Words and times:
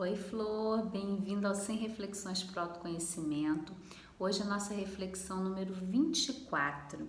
Oi, 0.00 0.14
Flor, 0.14 0.86
bem-vindo 0.86 1.48
ao 1.48 1.56
100 1.56 1.76
Reflexões 1.78 2.44
para 2.44 2.62
o 2.62 2.66
Autoconhecimento. 2.68 3.74
Hoje 4.16 4.42
a 4.42 4.44
nossa 4.44 4.72
reflexão 4.72 5.42
número 5.42 5.74
24. 5.74 7.08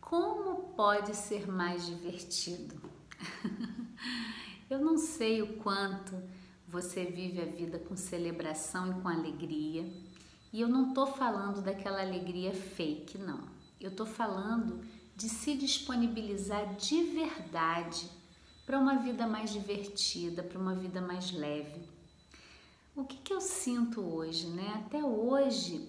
Como 0.00 0.72
pode 0.72 1.14
ser 1.14 1.46
mais 1.46 1.84
divertido? 1.84 2.74
Eu 4.70 4.78
não 4.78 4.96
sei 4.96 5.42
o 5.42 5.58
quanto 5.58 6.16
você 6.66 7.04
vive 7.04 7.42
a 7.42 7.44
vida 7.44 7.78
com 7.78 7.94
celebração 7.94 8.90
e 8.90 9.02
com 9.02 9.08
alegria, 9.08 9.86
e 10.54 10.62
eu 10.62 10.68
não 10.68 10.94
tô 10.94 11.06
falando 11.06 11.60
daquela 11.60 12.00
alegria 12.00 12.54
fake, 12.54 13.18
não. 13.18 13.40
Eu 13.78 13.94
tô 13.94 14.06
falando 14.06 14.80
de 15.14 15.28
se 15.28 15.54
disponibilizar 15.54 16.76
de 16.76 17.02
verdade 17.02 18.08
para 18.64 18.78
uma 18.78 18.96
vida 18.96 19.26
mais 19.26 19.50
divertida, 19.50 20.42
para 20.42 20.58
uma 20.58 20.74
vida 20.74 21.00
mais 21.00 21.32
leve. 21.32 21.82
O 22.96 23.04
que, 23.04 23.16
que 23.16 23.32
eu 23.32 23.40
sinto 23.40 24.00
hoje, 24.00 24.46
né? 24.48 24.82
Até 24.86 25.04
hoje, 25.04 25.88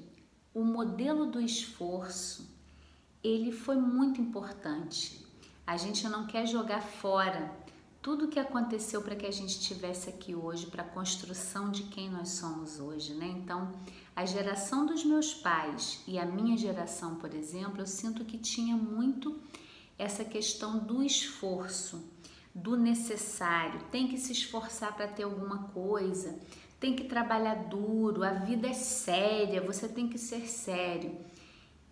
o 0.54 0.63
modelo 0.63 1.27
do 1.27 1.40
esforço, 1.40 2.49
ele 3.23 3.52
foi 3.52 3.76
muito 3.76 4.20
importante. 4.20 5.26
A 5.66 5.77
gente 5.77 6.08
não 6.08 6.26
quer 6.26 6.46
jogar 6.48 6.82
fora 6.82 7.52
tudo 8.02 8.26
o 8.26 8.27
que 8.27 8.40
aconteceu 8.40 9.02
para 9.02 9.16
que 9.16 9.26
a 9.26 9.32
gente 9.32 9.49
estivesse 9.49 10.10
aqui 10.10 10.35
hoje, 10.35 10.68
para 10.68 10.84
a 10.84 10.88
construção 10.88 11.71
de 11.71 11.84
quem 11.84 12.10
nós 12.10 12.30
somos 12.30 12.80
hoje, 12.80 13.13
né? 13.16 13.27
Então, 13.27 13.71
a 14.16 14.26
geração 14.26 14.85
dos 14.85 15.04
meus 15.04 15.34
pais 15.34 16.04
e 16.07 16.20
a 16.20 16.26
minha 16.26 16.55
geração, 16.55 17.16
por 17.16 17.34
exemplo, 17.34 17.82
eu 17.82 17.88
sinto 17.88 18.23
que 18.23 18.38
tinha 18.38 18.76
muito 18.76 19.40
essa 19.98 20.23
questão 20.23 20.77
do 20.77 21.02
esforço 21.02 22.15
do 22.55 22.77
necessário, 22.77 23.82
tem 23.91 24.08
que 24.08 24.18
se 24.18 24.32
esforçar 24.32 24.96
para 24.96 25.09
ter 25.09 25.23
alguma 25.23 25.68
coisa, 25.73 26.40
tem 26.80 26.96
que 26.96 27.04
trabalhar 27.04 27.55
duro, 27.66 28.23
a 28.23 28.32
vida 28.32 28.70
é 28.70 28.73
séria, 28.73 29.62
você 29.62 29.90
tem 29.90 30.07
que 30.07 30.18
ser 30.18 30.48
sério. 30.48 31.18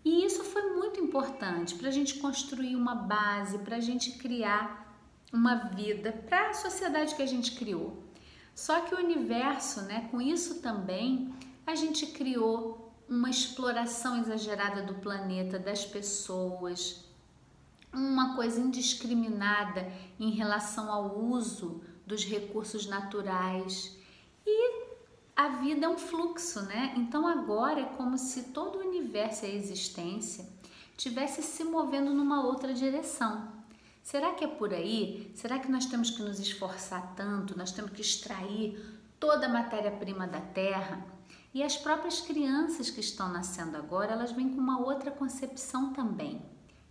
E 0.05 0.25
isso 0.25 0.41
foi 0.45 0.73
muito 0.73 1.01
importante 1.01 1.75
para 1.75 1.89
a 1.89 1.91
gente 1.91 2.15
construir 2.15 2.77
uma 2.77 2.95
base, 2.95 3.57
para 3.59 3.75
a 3.75 3.81
gente 3.81 4.11
criar 4.11 4.97
uma 5.33 5.55
vida 5.55 6.13
para 6.29 6.49
a 6.49 6.53
sociedade 6.53 7.15
que 7.15 7.21
a 7.21 7.27
gente 7.27 7.55
criou. 7.55 8.01
Só 8.55 8.81
que 8.81 8.95
o 8.95 8.99
universo, 8.99 9.81
né, 9.81 10.07
com 10.11 10.21
isso 10.21 10.61
também, 10.61 11.33
a 11.65 11.75
gente 11.75 12.07
criou 12.07 12.93
uma 13.09 13.29
exploração 13.29 14.17
exagerada 14.17 14.81
do 14.83 14.95
planeta, 14.95 15.59
das 15.59 15.85
pessoas, 15.85 17.03
uma 17.93 18.35
coisa 18.35 18.59
indiscriminada 18.59 19.91
em 20.19 20.31
relação 20.31 20.91
ao 20.91 21.19
uso 21.19 21.81
dos 22.05 22.25
recursos 22.25 22.85
naturais. 22.87 23.97
E 24.45 24.83
a 25.35 25.49
vida 25.49 25.85
é 25.85 25.89
um 25.89 25.97
fluxo, 25.97 26.61
né? 26.63 26.93
Então 26.97 27.27
agora 27.27 27.81
é 27.81 27.85
como 27.85 28.17
se 28.17 28.43
todo 28.45 28.77
o 28.77 28.87
universo 28.87 29.45
e 29.45 29.49
a 29.49 29.55
existência 29.55 30.47
tivesse 30.97 31.41
se 31.41 31.63
movendo 31.63 32.13
numa 32.13 32.45
outra 32.45 32.73
direção. 32.73 33.51
Será 34.03 34.33
que 34.33 34.43
é 34.43 34.47
por 34.47 34.73
aí? 34.73 35.31
Será 35.33 35.59
que 35.59 35.71
nós 35.71 35.85
temos 35.85 36.09
que 36.09 36.21
nos 36.21 36.39
esforçar 36.39 37.13
tanto? 37.15 37.57
Nós 37.57 37.71
temos 37.71 37.91
que 37.91 38.01
extrair 38.01 38.77
toda 39.19 39.45
a 39.45 39.49
matéria-prima 39.49 40.27
da 40.27 40.41
terra? 40.41 41.05
E 41.53 41.63
as 41.63 41.77
próprias 41.77 42.19
crianças 42.19 42.89
que 42.89 42.99
estão 42.99 43.29
nascendo 43.29 43.77
agora, 43.77 44.11
elas 44.11 44.31
vêm 44.31 44.49
com 44.49 44.59
uma 44.59 44.79
outra 44.79 45.09
concepção 45.09 45.93
também. 45.93 46.41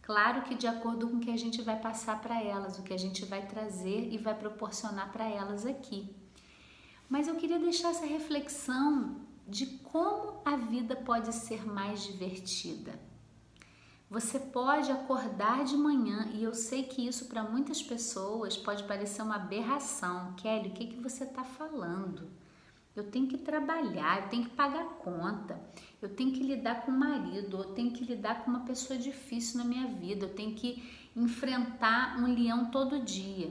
Claro 0.03 0.43
que 0.43 0.57
de 0.57 0.67
acordo 0.67 1.09
com 1.09 1.17
o 1.17 1.21
que 1.21 1.31
a 1.31 1.37
gente 1.37 1.63
vai 1.63 1.79
passar 1.79 2.21
para 2.21 2.43
elas, 2.43 2.79
o 2.79 2.83
que 2.83 2.93
a 2.93 2.99
gente 2.99 3.25
vai 3.25 3.47
trazer 3.47 4.13
e 4.13 4.19
vai 4.19 4.35
proporcionar 4.35 5.13
para 5.13 5.25
elas 5.25 5.65
aqui. 5.65 6.15
Mas 7.09 7.29
eu 7.29 7.37
queria 7.37 7.59
deixar 7.59 7.91
essa 7.91 8.05
reflexão 8.05 9.17
de 9.47 9.67
como 9.67 10.41
a 10.45 10.57
vida 10.57 10.97
pode 10.97 11.33
ser 11.33 11.65
mais 11.67 12.03
divertida. 12.03 12.99
Você 14.11 14.39
pode 14.39 14.91
acordar 14.91 15.65
de 15.65 15.77
manhã 15.77 16.29
e 16.35 16.43
eu 16.43 16.55
sei 16.55 16.83
que 16.83 17.07
isso 17.07 17.27
para 17.27 17.43
muitas 17.43 17.83
pessoas 17.83 18.57
pode 18.57 18.83
parecer 18.85 19.23
uma 19.23 19.37
aberração. 19.37 20.35
Kelly, 20.35 20.69
o 20.69 20.73
que, 20.73 20.87
que 20.89 21.01
você 21.01 21.25
está 21.25 21.45
falando? 21.45 22.29
Eu 22.95 23.05
tenho 23.05 23.27
que 23.27 23.39
trabalhar, 23.39 24.23
eu 24.23 24.29
tenho 24.29 24.45
que 24.45 24.51
pagar 24.51 24.85
conta, 24.99 25.59
eu 26.01 26.11
tenho 26.11 26.31
que 26.31 26.43
lidar 26.43 26.83
com 26.83 26.93
o 26.93 26.99
marido, 26.99 27.57
eu 27.57 27.75
tenho 27.75 27.91
que 27.91 28.05
lidar 28.05 28.45
com 28.45 28.51
uma 28.51 28.67
pessoa 28.67 28.99
difícil 28.99 29.59
na 29.59 29.65
minha 29.65 29.87
vida, 29.87 30.27
eu 30.27 30.35
tenho 30.35 30.55
que 30.55 30.83
enfrentar 31.17 32.19
um 32.19 32.35
leão 32.35 32.71
todo 32.71 33.03
dia. 33.03 33.51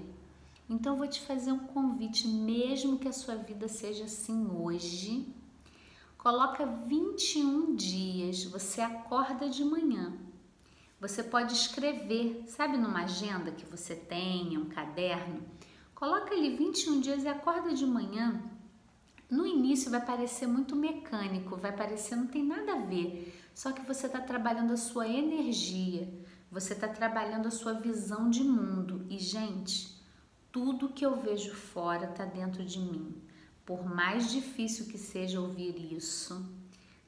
Então 0.70 0.94
eu 0.94 0.98
vou 1.00 1.08
te 1.08 1.22
fazer 1.22 1.52
um 1.52 1.68
convite, 1.68 2.28
mesmo 2.28 3.00
que 3.00 3.08
a 3.08 3.14
sua 3.14 3.36
vida 3.36 3.68
seja 3.68 4.06
assim 4.06 4.48
hoje, 4.48 5.28
coloca 6.20 6.64
21 6.66 7.76
dias, 7.76 8.44
você 8.44 8.80
acorda 8.80 9.50
de 9.50 9.66
manhã. 9.66 10.14
Você 11.00 11.24
pode 11.24 11.54
escrever, 11.54 12.44
sabe 12.46 12.78
numa 12.78 13.06
agenda 13.06 13.52
que 13.52 13.66
você 13.66 13.96
tenha, 13.96 14.60
um 14.60 14.70
caderno, 14.70 15.42
coloca 15.96 16.32
ali 16.32 16.56
21 16.56 17.00
dias 17.02 17.24
e 17.24 17.28
acorda 17.28 17.74
de 17.74 17.88
manhã 17.88 18.40
no 19.32 19.48
início 19.48 19.90
vai 19.90 20.06
parecer 20.06 20.46
muito 20.46 20.76
mecânico, 20.76 21.56
vai 21.56 21.72
parecer 21.72 22.18
não 22.18 22.28
tem 22.28 22.44
nada 22.44 22.74
a 22.74 22.80
ver, 22.80 23.34
só 23.56 23.72
que 23.72 23.86
você 23.88 24.08
está 24.08 24.20
trabalhando 24.20 24.74
a 24.74 24.78
sua 24.78 25.08
energia, 25.08 26.08
você 26.52 26.74
está 26.74 26.90
trabalhando 26.90 27.48
a 27.48 27.52
sua 27.52 27.74
visão 27.74 28.30
de 28.30 28.44
mundo. 28.44 29.06
E, 29.10 29.18
gente, 29.18 29.98
tudo 30.52 30.90
que 30.90 31.06
eu 31.06 31.16
vejo 31.16 31.54
fora 31.54 32.10
está 32.10 32.26
dentro 32.26 32.66
de 32.66 32.78
mim. 32.78 33.16
Por 33.66 33.86
mais 33.86 34.30
difícil 34.30 34.88
que 34.88 34.98
seja 34.98 35.40
ouvir 35.40 35.94
isso, 35.94 36.46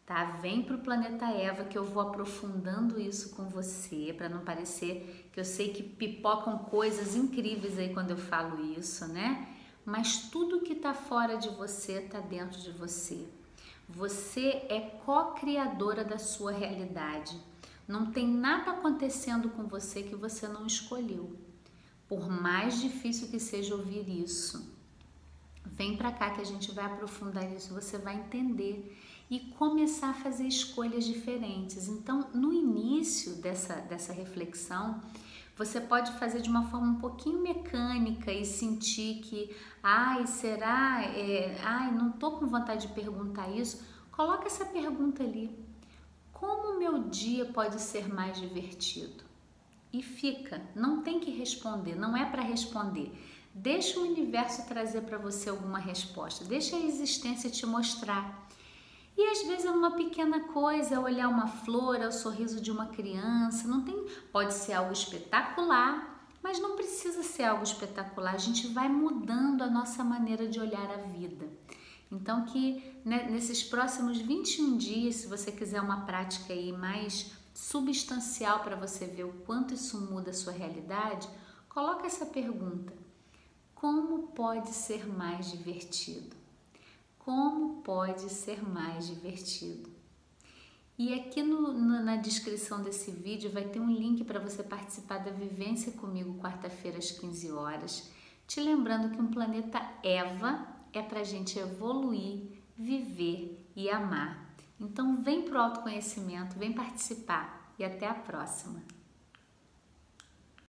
tá? 0.06 0.24
Vem 0.42 0.62
para 0.64 0.78
o 0.78 0.82
planeta 0.82 1.26
Eva 1.26 1.66
que 1.66 1.78
eu 1.78 1.84
vou 1.84 2.02
aprofundando 2.02 3.02
isso 3.02 3.36
com 3.36 3.50
você, 3.50 4.14
para 4.18 4.30
não 4.30 4.46
parecer 4.46 5.30
que 5.34 5.42
eu 5.42 5.46
sei 5.46 5.74
que 5.74 5.84
pipocam 5.84 6.60
coisas 6.60 7.16
incríveis 7.16 7.78
aí 7.78 7.94
quando 7.94 8.12
eu 8.12 8.18
falo 8.18 8.64
isso, 8.78 9.06
né? 9.08 9.53
Mas 9.86 10.30
tudo 10.30 10.62
que 10.62 10.74
está 10.74 10.94
fora 10.94 11.38
de 11.38 11.50
você 11.50 11.94
está 11.94 12.20
dentro 12.20 12.60
de 12.60 12.72
você. 12.72 13.28
Você 13.90 14.66
é 14.70 14.80
co-criadora 15.06 16.04
da 16.04 16.18
sua 16.18 16.52
realidade. 16.52 17.38
Não 17.88 18.12
tem 18.12 18.28
nada 18.28 18.72
acontecendo 18.72 19.50
com 19.50 19.64
você 19.68 20.04
que 20.04 20.16
você 20.16 20.48
não 20.48 20.66
escolheu. 20.66 21.36
Por 22.08 22.30
mais 22.30 22.80
difícil 22.80 23.28
que 23.28 23.40
seja 23.40 23.76
ouvir 23.76 24.08
isso, 24.08 24.74
vem 25.66 25.98
para 25.98 26.12
cá 26.12 26.30
que 26.32 26.42
a 26.42 26.46
gente 26.46 26.72
vai 26.72 26.86
aprofundar 26.86 27.52
isso, 27.52 27.74
você 27.74 27.98
vai 27.98 28.16
entender 28.16 28.98
e 29.30 29.40
começar 29.40 30.10
a 30.10 30.14
fazer 30.14 30.48
escolhas 30.48 31.06
diferentes. 31.06 31.88
Então, 31.88 32.30
no 32.34 32.54
início 32.54 33.36
dessa, 33.36 33.76
dessa 33.76 34.14
reflexão, 34.14 35.02
você 35.56 35.80
pode 35.80 36.12
fazer 36.14 36.42
de 36.42 36.50
uma 36.50 36.70
forma 36.70 36.88
um 36.88 37.00
pouquinho 37.00 37.42
mecânica 37.42 38.32
e 38.32 38.46
sentir 38.46 39.22
que, 39.22 39.56
ai, 39.82 40.26
será? 40.26 41.04
É, 41.04 41.60
ai, 41.64 41.92
não 41.92 42.12
tô 42.12 42.32
com 42.32 42.48
vontade 42.48 42.88
de 42.88 42.94
perguntar 42.94 43.50
isso. 43.50 43.84
Coloca 44.12 44.48
essa 44.48 44.66
pergunta 44.66 45.24
ali. 45.24 45.56
Como 46.32 46.80
meu 46.80 47.04
dia 47.04 47.46
pode 47.46 47.80
ser 47.80 48.12
mais 48.12 48.40
divertido? 48.40 49.24
E 49.92 50.02
fica, 50.02 50.60
não 50.76 51.04
tem 51.04 51.20
que 51.20 51.30
responder, 51.30 51.96
não 51.96 52.18
é 52.18 52.26
para 52.26 52.42
responder. 52.42 53.12
Deixa 53.54 54.00
o 54.00 54.04
universo 54.04 54.68
trazer 54.68 55.02
para 55.02 55.20
você 55.20 55.50
alguma 55.50 55.78
resposta, 55.78 56.44
deixa 56.44 56.76
a 56.76 56.80
existência 56.80 57.48
te 57.50 57.64
mostrar. 57.68 58.50
E 59.16 59.26
às 59.30 59.44
vezes 59.44 59.66
é 59.66 59.72
uma 59.72 59.92
pequena 59.92 60.40
coisa, 60.40 61.00
olhar 61.00 61.28
uma 61.28 61.48
flor, 61.48 61.98
é 61.98 62.08
o 62.08 62.12
sorriso 62.12 62.60
de 62.60 62.72
uma 62.72 62.88
criança, 62.88 63.68
não 63.68 63.84
tem, 63.84 64.06
pode 64.32 64.54
ser 64.54 64.74
algo 64.74 64.92
espetacular, 64.92 66.28
mas 66.42 66.60
não 66.60 66.76
precisa 66.76 67.22
ser 67.22 67.44
algo 67.44 67.64
espetacular. 67.64 68.34
A 68.34 68.40
gente 68.40 68.68
vai 68.68 68.90
mudando 68.90 69.62
a 69.62 69.70
nossa 69.70 70.04
maneira 70.04 70.48
de 70.48 70.60
olhar 70.60 70.90
a 70.90 70.98
vida. 70.98 71.48
Então 72.12 72.46
que 72.46 72.84
né, 73.06 73.28
nesses 73.30 73.64
próximos 73.64 74.20
21 74.20 74.78
dias, 74.78 75.16
se 75.16 75.28
você 75.28 75.52
quiser 75.52 75.82
uma 75.82 76.06
prática 76.06 76.54
aí 76.54 76.72
mais 76.72 77.32
substancial 77.54 78.60
para 78.60 78.76
você 78.76 79.06
ver 79.06 79.26
o 79.26 79.34
quanto 79.46 79.74
isso 79.74 80.00
muda 80.12 80.32
a 80.32 80.34
sua 80.34 80.54
realidade, 80.54 81.30
coloca 81.70 82.06
essa 82.06 82.26
pergunta: 82.26 82.94
como 83.76 84.28
pode 84.28 84.70
ser 84.70 85.08
mais 85.08 85.52
divertido? 85.52 86.43
Como 87.24 87.82
pode 87.82 88.30
ser 88.30 88.62
mais 88.68 89.08
divertido. 89.08 89.90
E 90.98 91.14
aqui 91.14 91.42
no, 91.42 91.74
no, 91.74 92.04
na 92.04 92.18
descrição 92.18 92.84
desse 92.84 93.12
vídeo 93.12 93.50
vai 93.50 93.64
ter 93.64 93.80
um 93.80 93.90
link 93.90 94.24
para 94.24 94.40
você 94.40 94.62
participar 94.62 95.20
da 95.20 95.32
vivência 95.32 95.94
comigo 95.94 96.38
quarta-feira 96.40 96.98
às 96.98 97.12
15 97.12 97.52
horas. 97.52 98.12
Te 98.46 98.60
lembrando 98.60 99.10
que 99.10 99.22
um 99.22 99.32
planeta 99.32 99.82
Eva 100.04 100.68
é 100.92 101.02
para 101.02 101.22
a 101.22 101.24
gente 101.24 101.58
evoluir, 101.58 102.62
viver 102.78 103.68
e 103.76 103.90
amar. 103.90 104.54
Então 104.80 105.24
vem 105.24 105.44
para 105.44 105.58
o 105.58 105.62
autoconhecimento, 105.62 106.60
vem 106.60 106.74
participar 106.74 107.74
e 107.80 107.86
até 107.86 108.08
a 108.08 108.14
próxima! 108.14 108.84